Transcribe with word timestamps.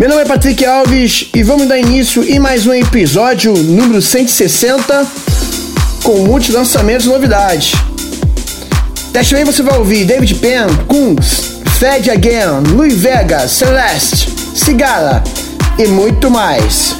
Meu 0.00 0.08
nome 0.08 0.22
é 0.22 0.24
Patrick 0.24 0.64
Alves 0.64 1.28
e 1.34 1.42
vamos 1.42 1.68
dar 1.68 1.78
início 1.78 2.24
em 2.24 2.38
mais 2.38 2.66
um 2.66 2.72
episódio 2.72 3.52
número 3.54 4.02
160 4.02 5.06
com 6.02 6.18
muitos 6.24 6.50
lançamentos 6.50 7.06
e 7.06 7.08
novidades. 7.08 7.72
Desta 9.12 9.36
vez 9.36 9.46
você 9.46 9.62
vai 9.62 9.78
ouvir 9.78 10.04
David 10.04 10.34
Penn, 10.36 10.66
Kungs, 10.88 11.60
Fed 11.78 12.10
Again, 12.10 12.72
Louis 12.74 12.94
Vega, 12.94 13.46
Celeste, 13.46 14.28
Cigala 14.54 15.22
e 15.78 15.86
muito 15.86 16.30
mais. 16.30 16.96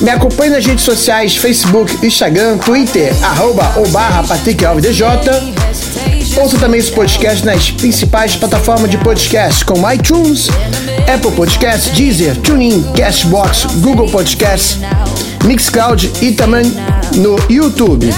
Me 0.00 0.10
acompanhe 0.10 0.50
nas 0.50 0.66
redes 0.66 0.84
sociais, 0.84 1.36
Facebook, 1.36 2.04
Instagram, 2.04 2.58
Twitter, 2.58 3.14
arroba 3.22 3.72
ou 3.76 3.88
barra 3.88 4.22
Patrick 4.24 4.64
Alves 4.64 4.84
DJ. 4.84 5.04
Ouça 6.36 6.58
também 6.58 6.80
esse 6.80 6.90
podcast 6.90 7.44
nas 7.44 7.70
principais 7.70 8.34
plataformas 8.34 8.90
de 8.90 8.96
podcast 8.98 9.64
como 9.64 9.88
iTunes, 9.90 10.48
Apple 11.12 11.30
Podcasts, 11.32 11.92
Deezer, 11.92 12.36
TuneIn, 12.38 12.82
Castbox, 12.96 13.66
Google 13.80 14.08
Podcasts, 14.08 14.78
Mixcloud 15.44 16.10
e 16.22 16.32
também 16.32 16.64
no 17.16 17.36
YouTube. 17.50 18.08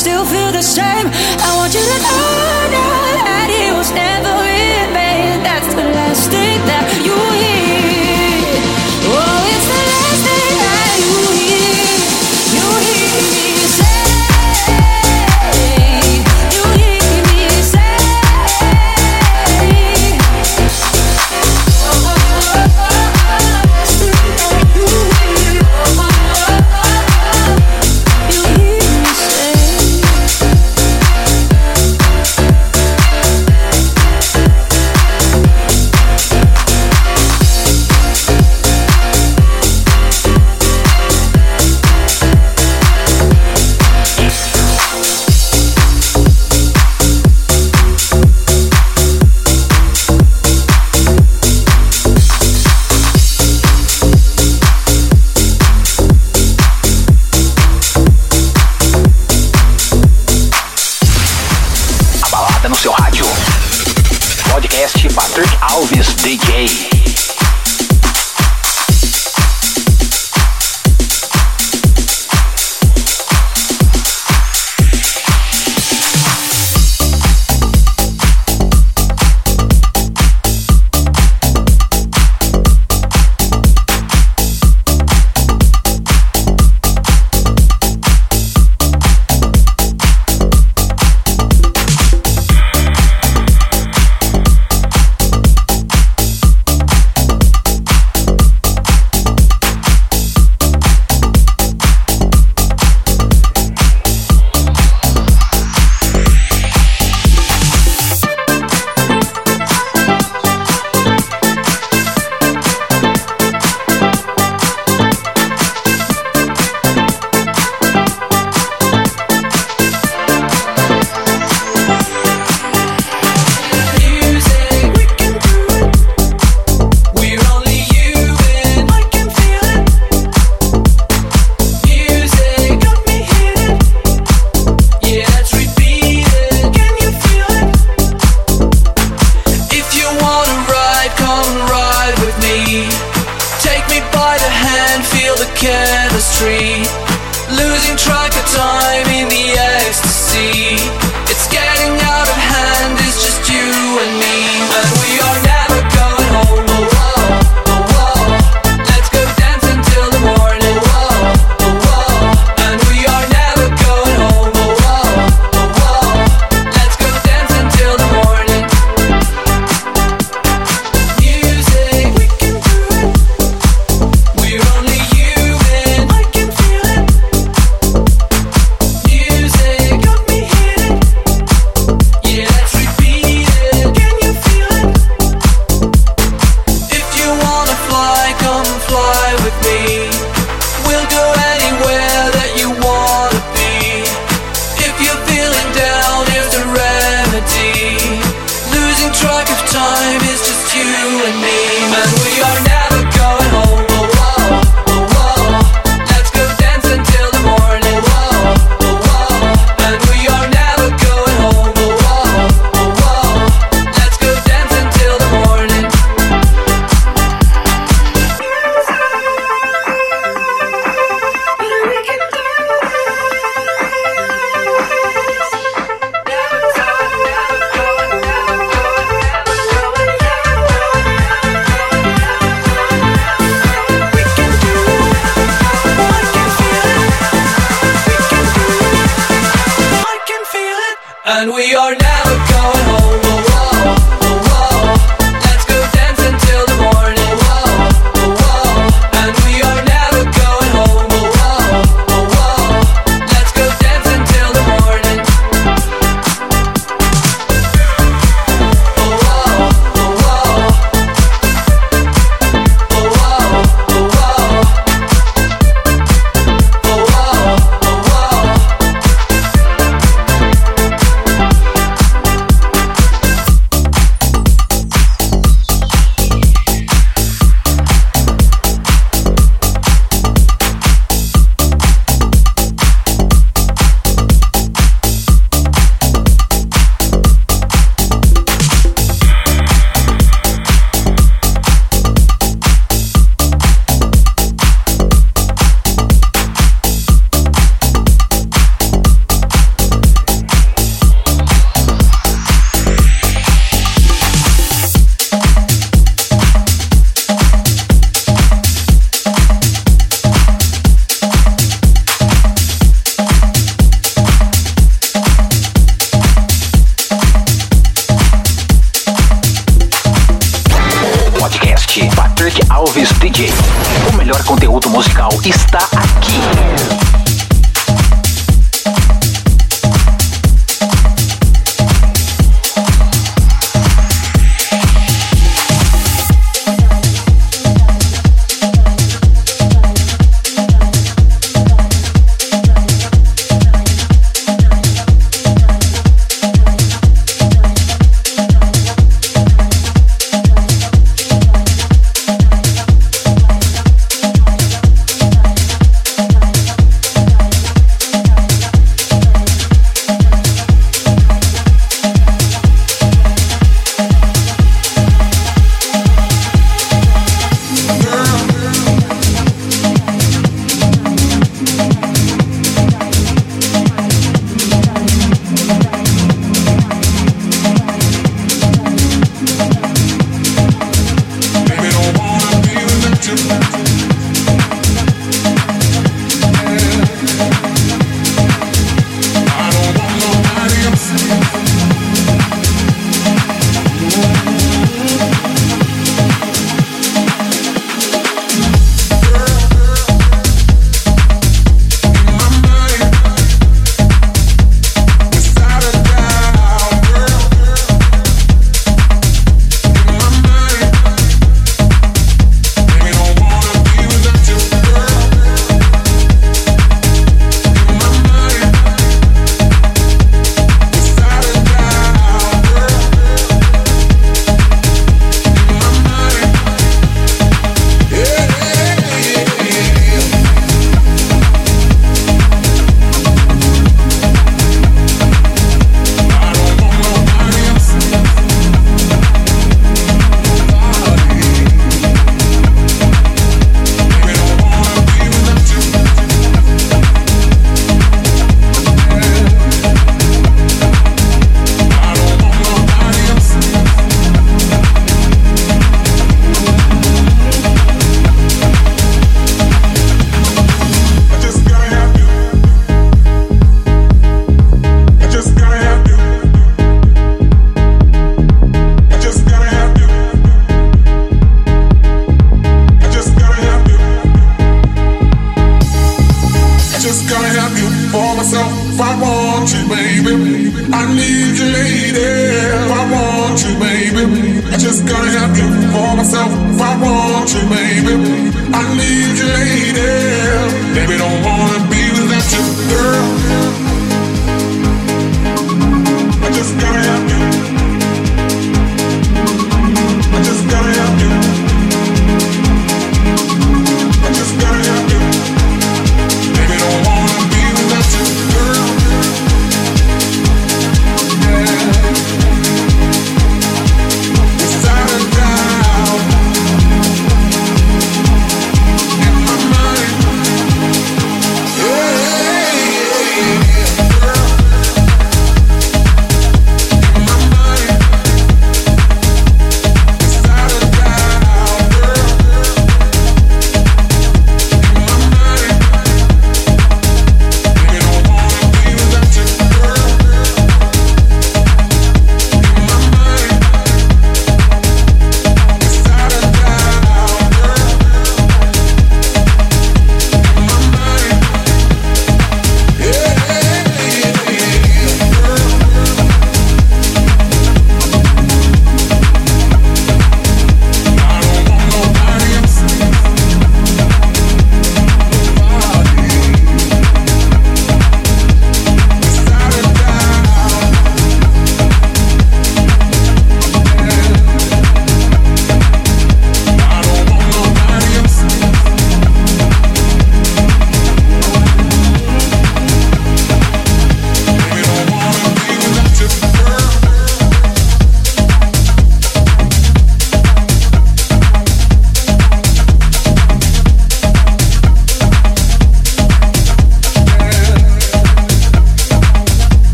Still 0.00 0.24
feel 0.24 0.50
the 0.52 0.62
same. 0.62 0.99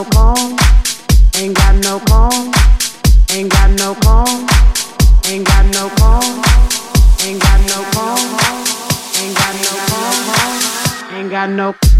no 0.00 0.10
bone, 0.10 0.56
ain't 1.36 1.54
got 1.54 1.74
no 1.84 1.98
bone, 2.06 2.50
ain't 3.32 3.50
got 3.50 3.70
no 3.78 3.94
bone, 4.00 4.46
ain't 5.26 5.46
got 5.46 5.66
no 5.74 5.90
bone, 5.96 6.42
ain't 7.22 7.42
got 7.42 7.60
no 7.68 7.84
bone, 7.92 8.24
ain't 9.20 9.36
got 9.36 9.54
no 9.66 9.72
bone, 9.90 11.18
ain't 11.18 11.30
got 11.30 11.50
no. 11.50 11.99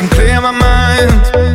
And 0.00 0.10
clear 0.10 0.40
my 0.40 0.52
mind. 0.52 1.47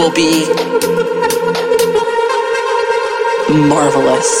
Will 0.00 0.10
be 0.12 0.46
marvelous. 3.68 4.39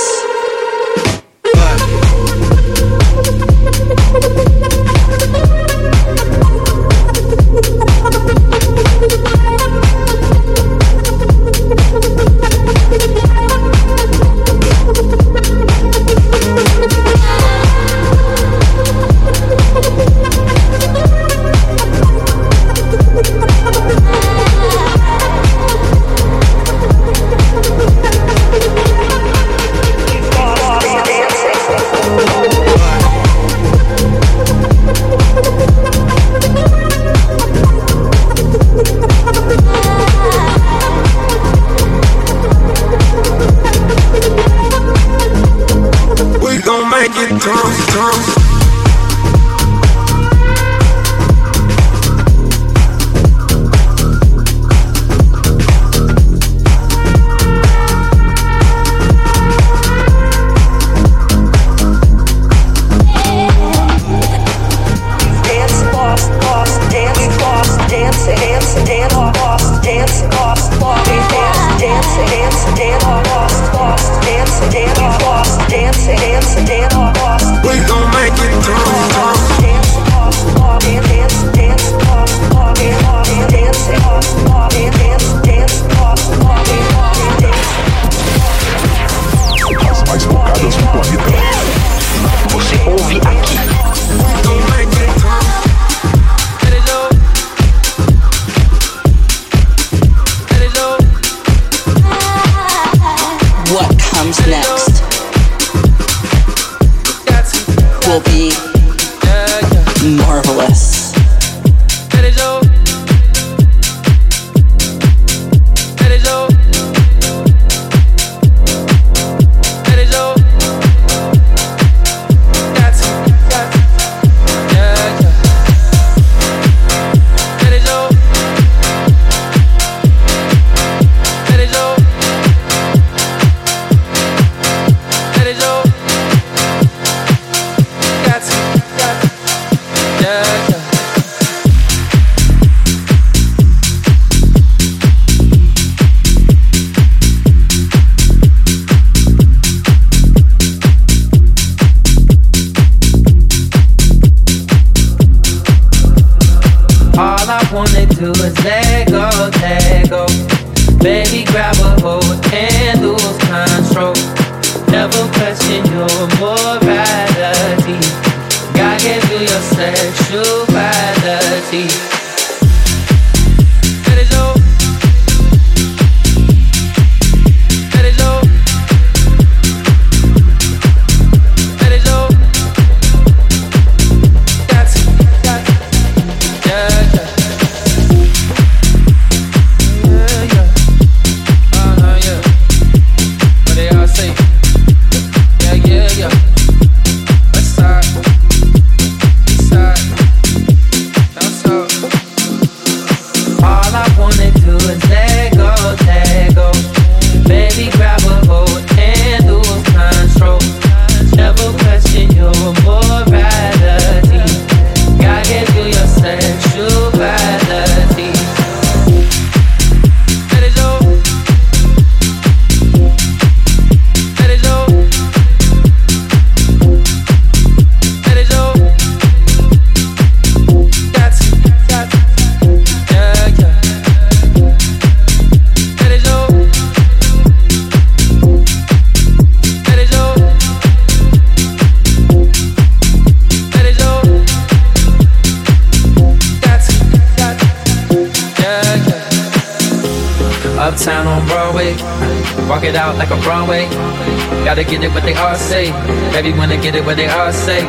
Gotta 254.64 254.84
get 254.84 255.02
it 255.02 255.10
what 255.12 255.22
they 255.22 255.34
all 255.34 255.56
say. 255.56 255.90
Baby 256.32 256.52
wanna 256.52 256.76
get 256.76 256.94
it 256.94 257.04
what 257.04 257.16
they 257.16 257.28
all 257.28 257.52
say. 257.52 257.82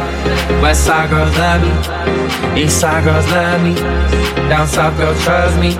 West 0.62 0.86
side 0.86 1.10
girls 1.10 1.36
love 1.38 1.62
me. 1.62 1.72
East 2.64 2.80
side 2.80 3.04
girls 3.04 3.28
love 3.28 3.62
me. 3.62 3.76
Down 4.50 4.68
south 4.68 4.98
girls 4.98 5.22
trust 5.24 5.60
me. 5.60 5.72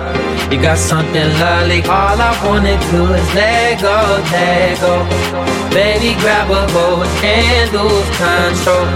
You 0.52 0.60
got 0.60 0.78
something 0.78 1.28
lovely. 1.40 1.82
All 1.84 2.20
I 2.20 2.32
wanna 2.44 2.76
do 2.92 3.12
is 3.12 3.34
let 3.34 3.80
go, 3.80 3.96
let 4.30 4.80
go. 4.80 5.04
Baby, 5.72 6.14
grab 6.20 6.50
a 6.50 6.66
hold 6.72 7.06
and 7.24 7.72
lose 7.72 8.10
control. 8.20 8.86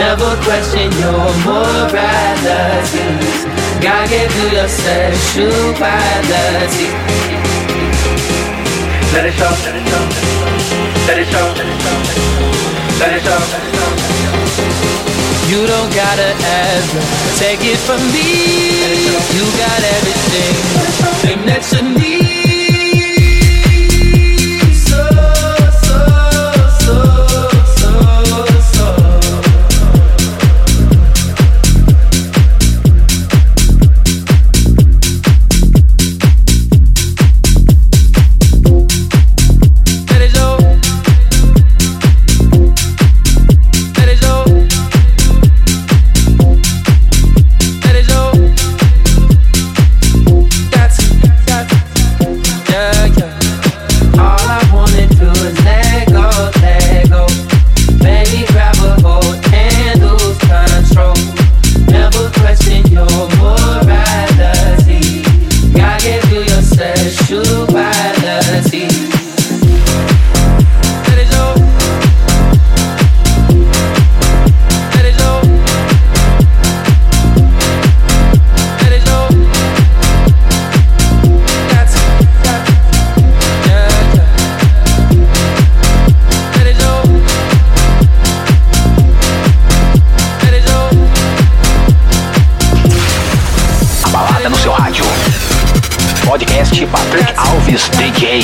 Never 0.00 0.36
question 0.42 0.90
your 1.02 1.28
morality. 1.44 3.06
God 3.84 4.08
gave 4.08 4.32
you 4.36 4.48
your 4.56 4.68
sexuality. 4.68 5.68
Let 9.18 9.26
it 9.26 9.32
show, 9.32 9.50
let 9.50 9.74
it 9.74 9.82
show. 9.90 10.04
Let 11.08 11.18
it 11.18 11.26
show. 11.26 11.46
Let 13.00 13.12
it 13.16 13.22
show. 13.26 13.40
You 15.50 15.66
don't 15.66 15.92
gotta 15.92 16.30
ask, 16.46 17.36
take 17.36 17.58
it 17.64 17.78
from 17.78 18.00
me. 18.14 19.10
You 19.34 19.44
got 19.58 19.82
everything, 19.96 20.54
thing 21.18 21.46
that 21.46 21.66
you 21.72 21.82
need. 21.98 22.37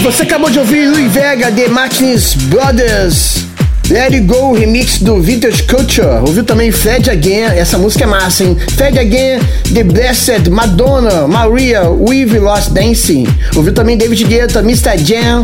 Você 0.05 0.25
acabou 0.25 0.51
de 0.51 0.59
ouvir 0.59 0.87
Louis 0.87 1.09
Vega, 1.09 1.51
The 1.51 1.67
Martins 1.69 2.35
Brothers. 2.35 3.47
Let 3.89 4.13
It 4.13 4.27
Go, 4.27 4.53
remix 4.53 4.99
do 4.99 5.19
Vintage 5.19 5.63
Culture. 5.63 6.21
Ouviu 6.21 6.45
também 6.45 6.71
Fred 6.71 7.09
Again, 7.09 7.57
essa 7.57 7.79
música 7.79 8.05
é 8.05 8.07
massa, 8.07 8.45
hein? 8.45 8.55
Fred 8.77 8.99
Again, 8.99 9.41
The 9.73 9.83
Blessed, 9.83 10.51
Madonna, 10.51 11.27
Maria, 11.27 11.89
We've 11.89 12.39
Lost 12.39 12.73
Dancing. 12.73 13.27
Ouviu 13.57 13.73
também 13.73 13.97
David 13.97 14.25
Guetta, 14.25 14.61
Mr. 14.61 14.99
Jam, 15.03 15.43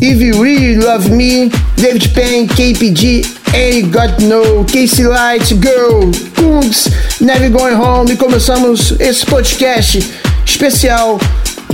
If 0.00 0.20
You 0.20 0.42
Really 0.42 0.74
Love 0.74 1.08
Me, 1.10 1.48
David 1.76 2.08
Payne, 2.14 2.48
KPG, 2.48 3.24
Any 3.54 3.82
Got 3.82 4.24
No, 4.24 4.64
Casey 4.64 5.04
Light, 5.04 5.46
Girl, 5.54 6.10
Kungs, 6.34 6.90
Never 7.20 7.48
Going 7.50 7.76
Home. 7.76 8.12
E 8.12 8.16
começamos 8.16 8.92
esse 8.98 9.24
podcast 9.24 10.04
especial 10.44 11.20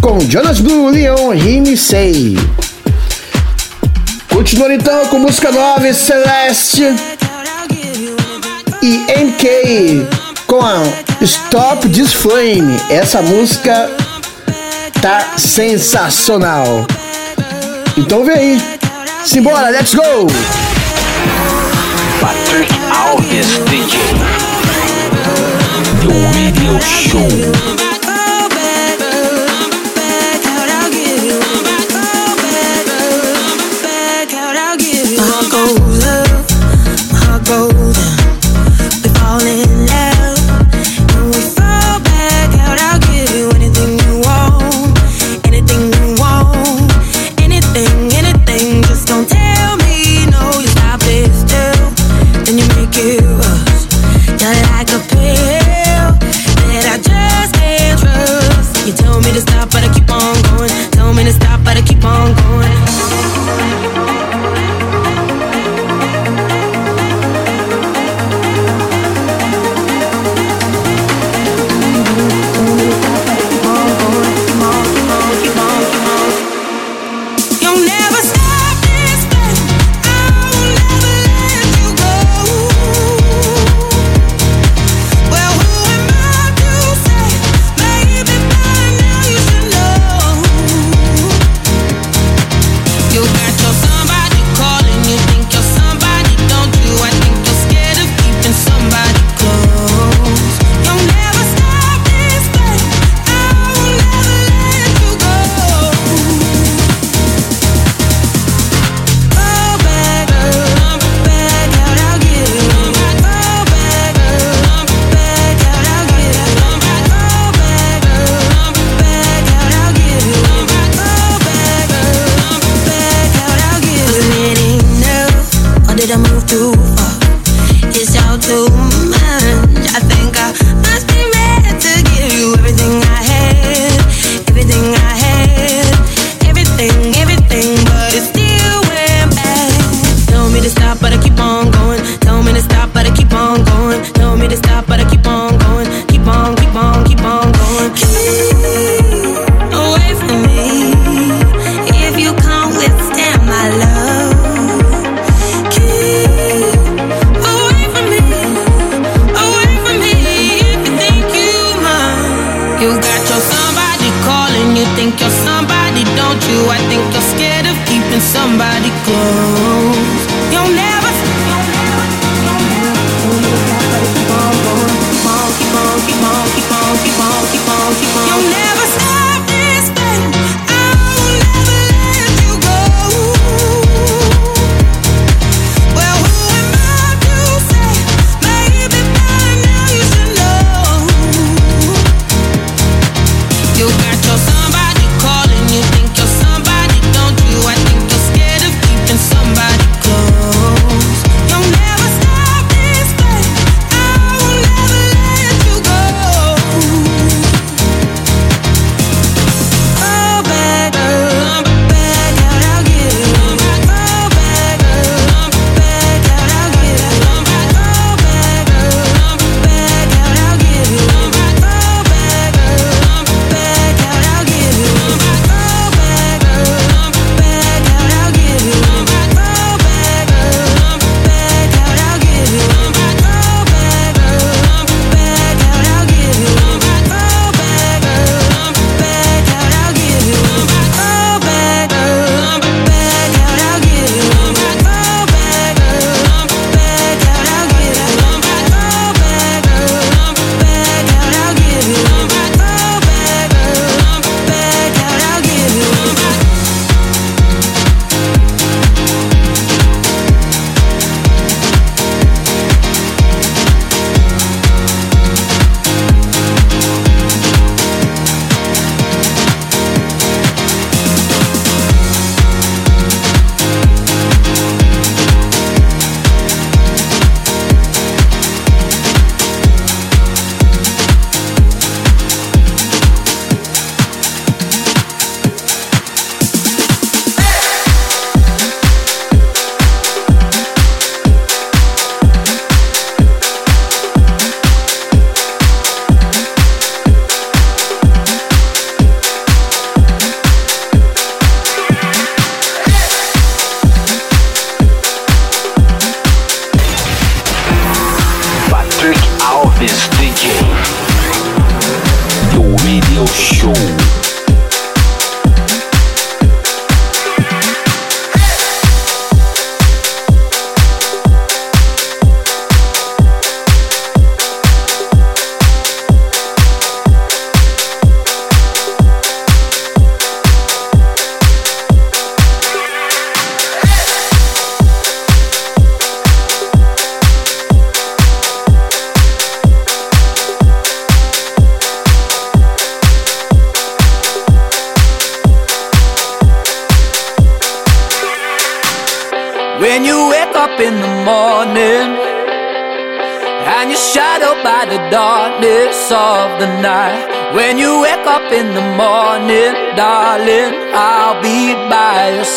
com 0.03 0.19
Jonas 0.29 0.61
Blue, 0.61 0.91
Leon, 0.91 1.31
Rime 1.31 1.77
Say. 1.77 2.37
Continuando 4.29 4.75
então 4.75 5.07
com 5.07 5.21
música 5.21 5.53
nova, 5.53 5.93
Celeste 5.95 6.83
e 8.83 8.99
MK 9.25 10.07
com 10.49 10.61
a 10.61 10.83
Stop 11.23 11.89
This 11.89 12.13
Flame. 12.13 12.77
Essa 12.91 13.23
música 13.23 13.89
tá 15.01 15.39
sensacional. 15.39 16.85
Então 17.97 18.25
vem 18.25 18.37
aí. 18.37 18.63
Simbora, 19.25 19.71
let's 19.71 19.95
go! 19.95 20.27
Patrick 22.21 22.75
Alves 22.91 23.47
DJ. 23.69 24.01
The 26.01 26.17
Radio 26.35 26.81
Show. 26.83 28.02
We 37.53 39.11
fall 39.19 39.43
in 39.43 39.82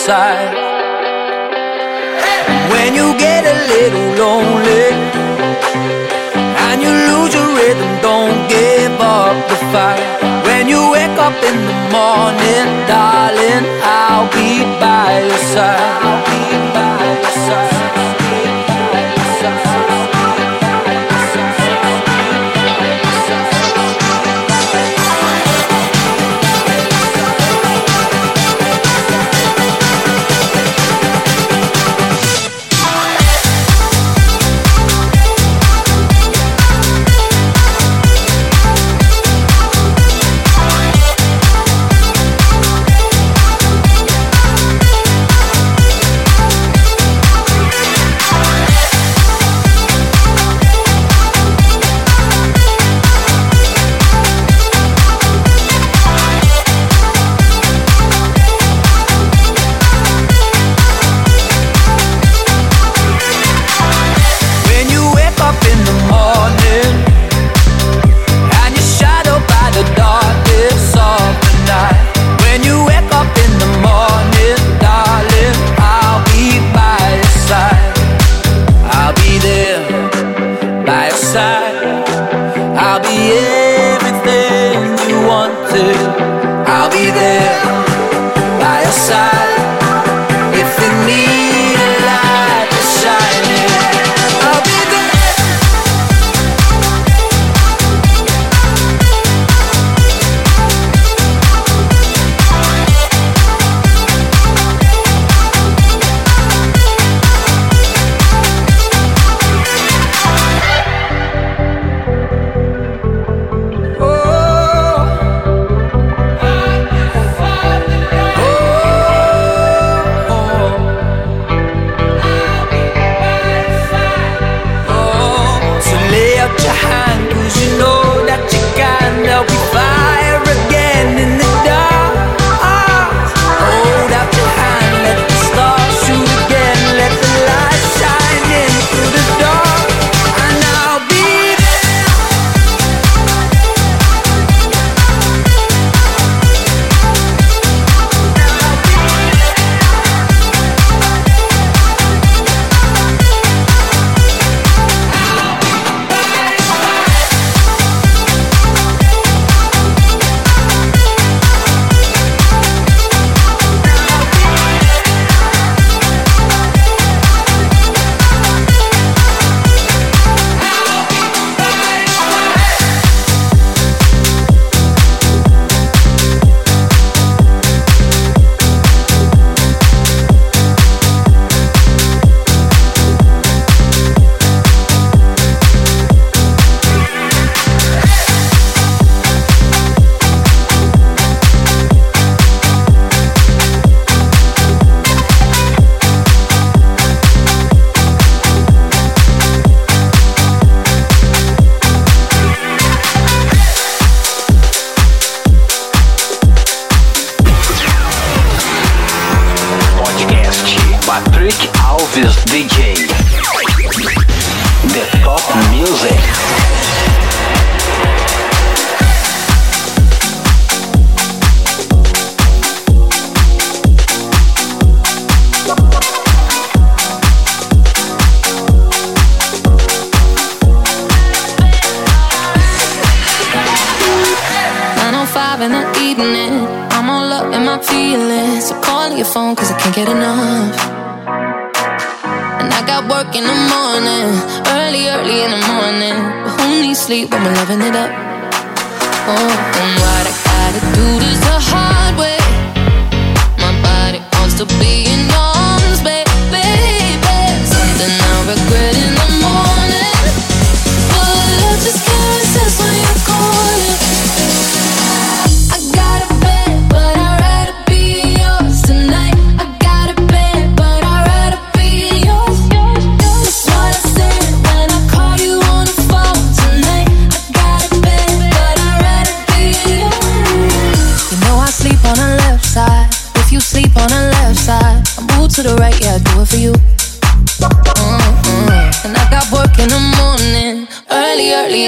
by 0.08 0.55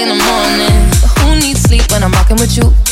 in 0.02 0.08
the 0.08 0.14
morning. 0.14 0.90
But 1.02 1.10
who 1.18 1.34
needs 1.40 1.62
sleep 1.62 1.90
when 1.90 2.04
I'm 2.04 2.12
rocking 2.12 2.36
with 2.36 2.56
you? 2.56 2.87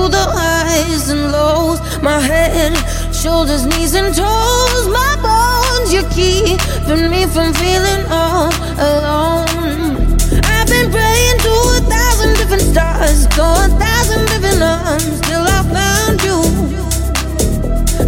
through 0.00 0.08
the 0.08 0.26
highs 0.40 1.10
and 1.10 1.30
lows. 1.30 1.78
My 2.00 2.20
head, 2.20 2.72
shoulders, 3.14 3.66
knees, 3.66 3.94
and 3.94 4.14
toes. 4.14 4.86
My 4.88 5.12
bones, 5.26 5.92
you're 5.92 6.08
keeping 6.16 7.10
me 7.10 7.26
from 7.26 7.52
feeling 7.52 8.02
all 8.08 8.48
alone. 8.80 10.16
I've 10.54 10.68
been 10.74 10.88
praying 10.90 11.38
to 11.44 11.52
a 11.76 11.80
thousand 11.94 12.32
different 12.40 12.64
stars, 12.72 13.26
to 13.36 13.44
a 13.44 13.68
thousand 13.82 14.22
different 14.32 14.62
arms, 14.62 15.20
till 15.28 15.44
I 15.56 15.60
found 15.76 16.16
you. 16.28 16.38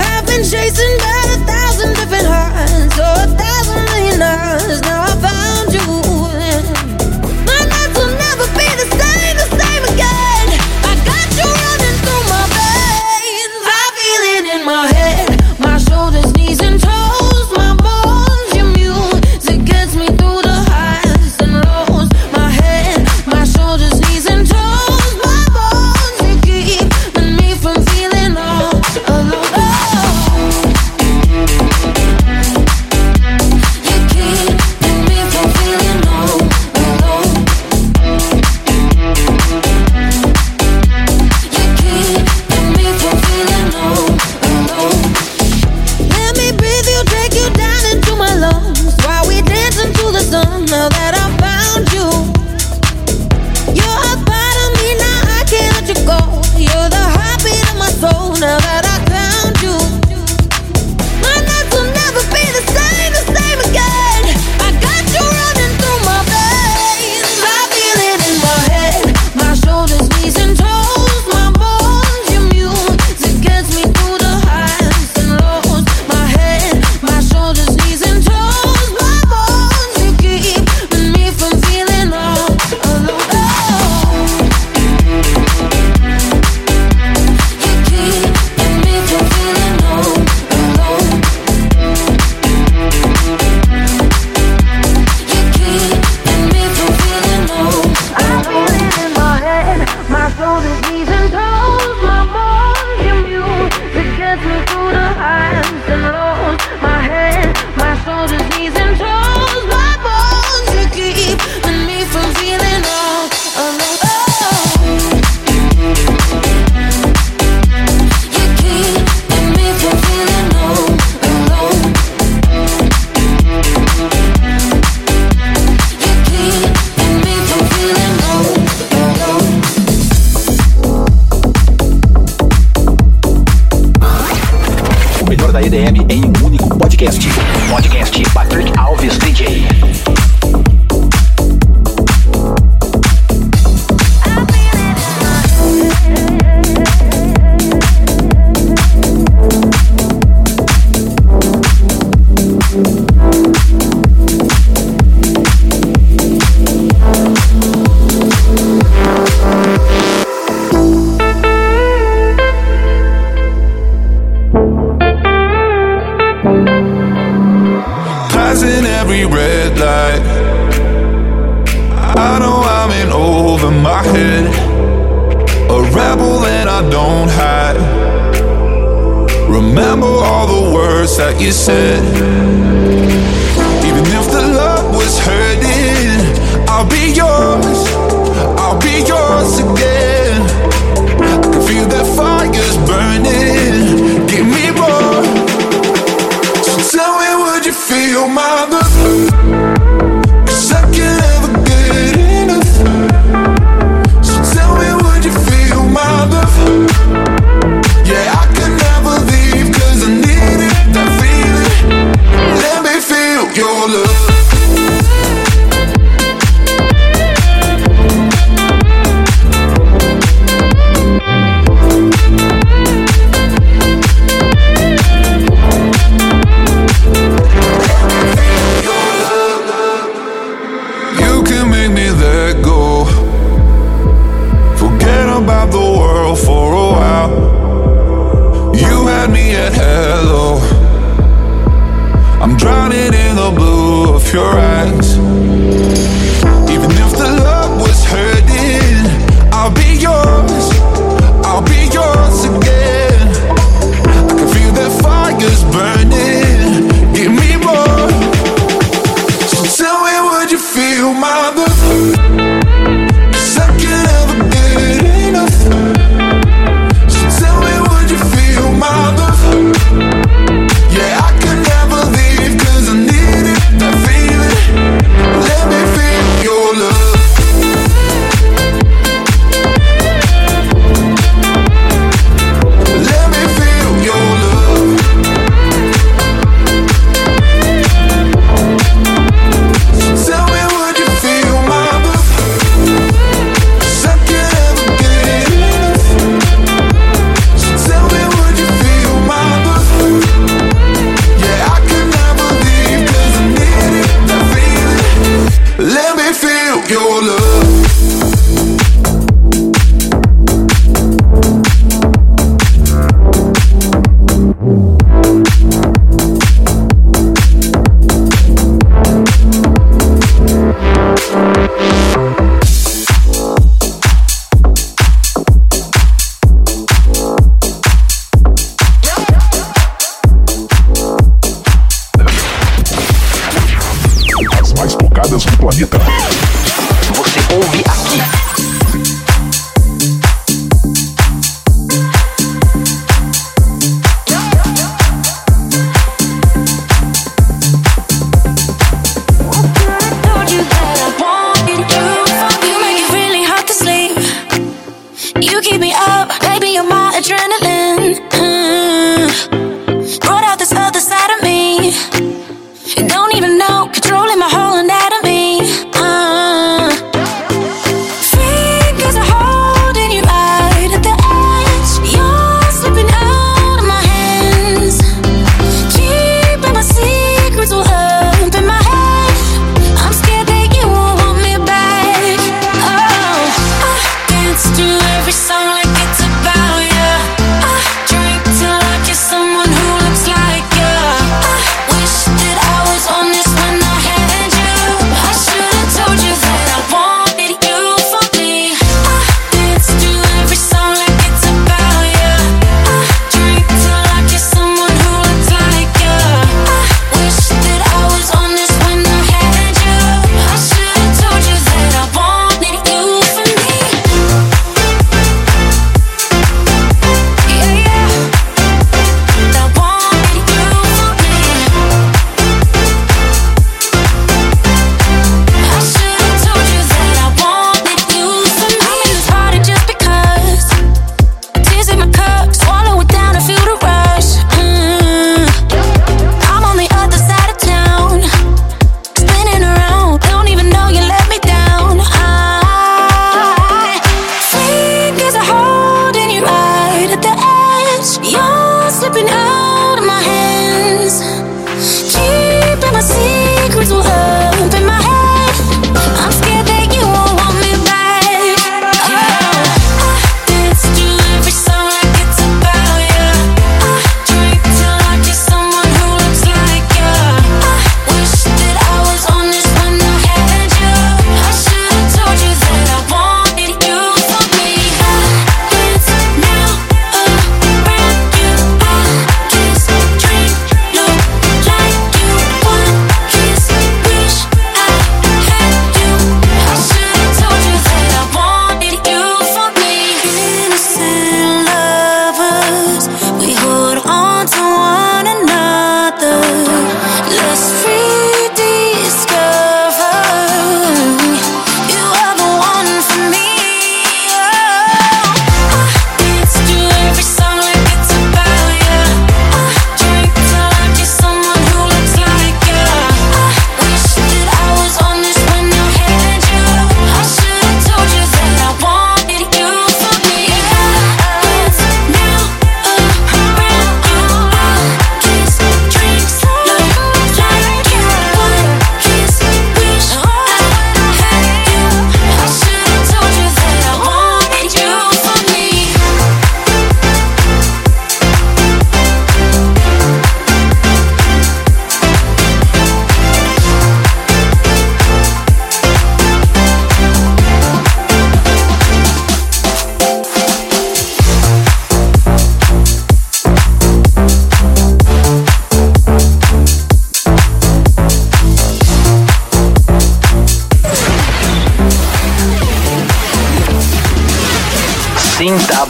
I've 0.01 0.27
been 0.27 0.45
chasing 0.53 0.95
by 1.05 1.21
a 1.37 1.39
thousand 1.53 1.91
different 2.01 2.27
hearts, 2.35 2.97
or 3.07 3.17
a 3.27 3.31
thousand 3.43 3.83
million 3.93 4.23
hours. 4.23 4.81
Now 4.83 5.03
I 5.05 5.15
found 5.21 5.32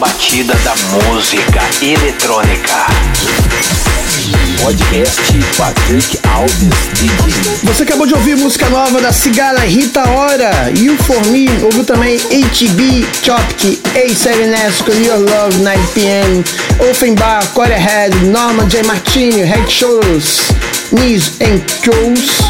batida 0.03 0.53
da 0.65 0.75
música 0.75 1.61
eletrônica. 1.81 2.87
Podcast 4.61 5.21
Patrick 5.57 6.19
Alves 6.27 6.75
DJ. 6.95 7.61
Você 7.63 7.85
acabou 7.85 8.05
de 8.05 8.13
ouvir 8.13 8.37
música 8.37 8.69
nova 8.69 9.01
da 9.01 9.13
Cigala 9.13 9.61
Rita 9.61 10.03
Ora, 10.11 10.73
You 10.77 10.97
For 11.05 11.25
Me, 11.29 11.47
ouviu 11.63 11.85
também 11.85 12.17
HB, 12.19 13.07
Chopke, 13.23 13.81
A7S 13.95 14.83
com 14.85 14.91
Your 14.91 15.21
Love 15.21 15.59
9pm, 15.59 16.45
Offenbach, 16.91 17.47
Corey 17.55 17.79
Head, 17.79 18.13
Norman 18.25 18.67
J. 18.67 18.83
Martini, 18.83 19.43
Head 19.43 19.71
Shoulders, 19.71 20.41
Knees 20.91 21.35
and 21.41 21.61
Toes, 21.85 22.41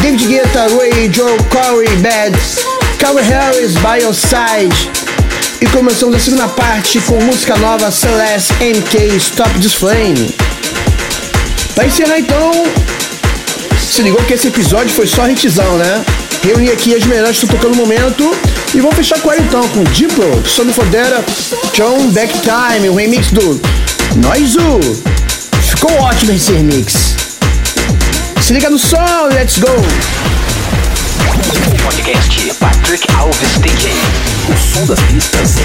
David 0.00 0.28
Guetta, 0.28 0.66
Ray, 0.78 1.10
Joe, 1.10 1.36
Corey, 1.50 1.94
Bad, 1.96 2.32
Calvin 2.98 3.24
Harris, 3.24 3.74
By 3.82 3.98
Your 4.00 4.14
Side. 4.14 5.02
E 5.62 5.66
começamos 5.66 6.16
a 6.16 6.18
segunda 6.18 6.48
parte 6.48 7.00
com 7.02 7.22
música 7.22 7.56
nova 7.56 7.88
Celeste 7.92 8.52
MK 8.54 9.16
Stop 9.18 9.60
This 9.60 9.74
Flame. 9.74 10.34
Pra 11.72 11.86
encerrar 11.86 12.18
então, 12.18 12.50
se 13.78 14.02
ligou 14.02 14.20
que 14.24 14.34
esse 14.34 14.48
episódio 14.48 14.92
foi 14.92 15.06
só 15.06 15.28
hitzão, 15.28 15.78
né? 15.78 16.04
Reuni 16.42 16.68
aqui 16.68 16.96
as 16.96 17.04
melhores 17.04 17.38
que 17.38 17.44
estão 17.44 17.60
tocando 17.60 17.76
no 17.76 17.86
momento 17.86 18.36
e 18.74 18.80
vamos 18.80 18.96
fechar 18.96 19.20
com 19.20 19.30
ela 19.30 19.40
então, 19.40 19.68
com 19.68 19.84
Diplo, 19.84 20.42
Sony 20.44 20.72
Fodera, 20.72 21.24
John 21.74 22.08
Back 22.10 22.34
Time, 22.40 22.88
o 22.88 22.96
remix 22.96 23.30
do 23.30 23.60
Noizu. 24.16 24.80
Ficou 25.70 25.96
ótimo 26.00 26.32
esse 26.32 26.50
remix. 26.50 27.14
Se 28.40 28.52
liga 28.52 28.68
no 28.68 28.80
som, 28.80 29.28
let's 29.32 29.58
go! 29.58 29.68
Podcast 31.84 32.52
Patrick 32.58 33.06
Alves 33.14 33.58
DJ. 33.60 34.31
O 34.48 34.56
som 34.56 34.86
das 34.86 35.00
pistas 35.02 35.56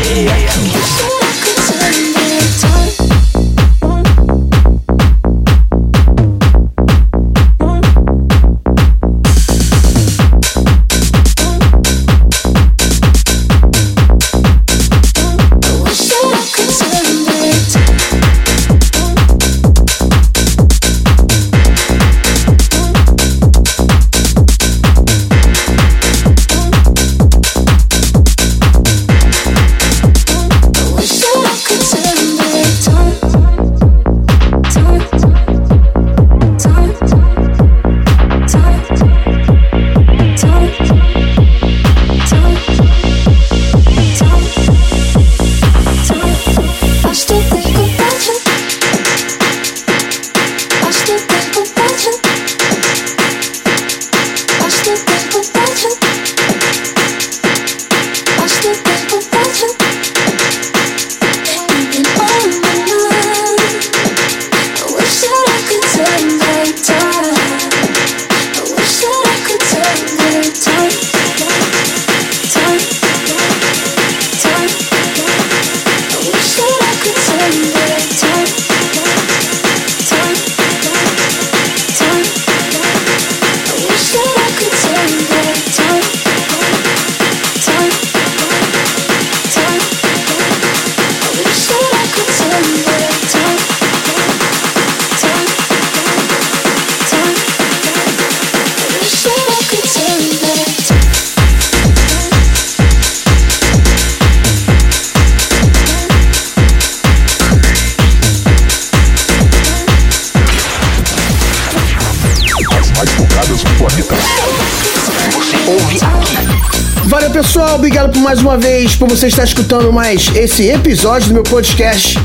por 118.97 119.07
você 119.07 119.27
estar 119.27 119.43
escutando 119.43 119.91
mais 119.93 120.29
esse 120.35 120.69
episódio 120.69 121.27
do 121.27 121.35
meu 121.35 121.43
podcast 121.43 122.17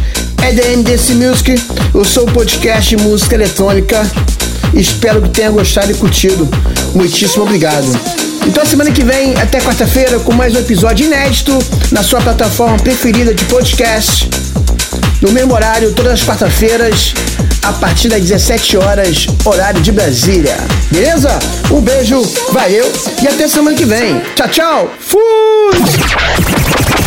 EDM 0.43 0.83
Dance 0.83 1.13
Music. 1.15 1.55
Eu 1.95 2.05
sou 2.05 2.25
o 2.25 2.33
podcast 2.33 2.97
Música 2.97 3.35
Eletrônica. 3.35 4.11
Espero 4.73 5.21
que 5.23 5.29
tenha 5.29 5.51
gostado 5.51 5.91
e 5.91 5.95
curtido. 5.95 6.49
Muitíssimo 6.95 7.45
obrigado. 7.45 7.87
Então 8.47 8.65
semana 8.65 8.91
que 8.91 9.05
vem, 9.05 9.35
até 9.37 9.61
quarta-feira, 9.61 10.19
com 10.21 10.33
mais 10.33 10.55
um 10.55 10.59
episódio 10.59 11.07
inédito 11.07 11.59
na 11.91 12.03
sua 12.03 12.21
plataforma 12.21 12.79
preferida 12.79 13.35
de 13.35 13.45
podcast. 13.45 14.29
No 15.21 15.31
mesmo 15.31 15.55
horário, 15.55 15.93
todas 15.93 16.15
as 16.15 16.23
quarta-feiras, 16.25 17.15
a 17.63 17.73
partir 17.75 18.09
das 18.09 18.23
17 18.23 18.79
horas, 18.79 19.27
horário 19.45 19.81
de 19.81 19.93
Brasília. 19.93 20.57
Beleza? 20.91 21.39
Um 21.71 21.81
beijo, 21.81 22.23
valeu 22.51 22.91
e 23.23 23.29
até 23.29 23.47
semana 23.47 23.77
que 23.77 23.85
vem. 23.85 24.21
Tchau, 24.35 24.49
tchau. 24.49 24.95
Fui! 25.01 26.22